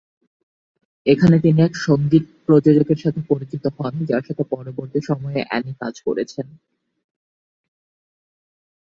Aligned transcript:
এখানে 1.05 1.35
তিনি 1.39 1.59
এক 1.61 1.73
সঙ্গীত 1.87 2.25
প্রযোজকের 2.45 2.99
সাথে 3.03 3.21
পরিচিত 3.29 3.63
হন, 3.77 3.93
যার 4.09 4.23
সাথে 4.27 4.43
পরবর্তী 4.53 4.99
সময়ে 5.09 5.39
অ্যানি 5.43 5.73
কাজ 5.81 5.95
করেছেন। 6.01 6.47